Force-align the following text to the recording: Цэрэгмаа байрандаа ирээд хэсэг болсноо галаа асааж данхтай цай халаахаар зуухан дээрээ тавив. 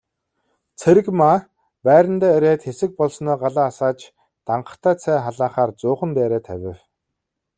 Цэрэгмаа 0.79 1.37
байрандаа 1.85 2.31
ирээд 2.37 2.61
хэсэг 2.67 2.91
болсноо 2.99 3.35
галаа 3.43 3.67
асааж 3.71 3.99
данхтай 4.47 4.95
цай 5.03 5.17
халаахаар 5.25 5.71
зуухан 5.79 6.11
дээрээ 6.15 6.41
тавив. 6.47 6.77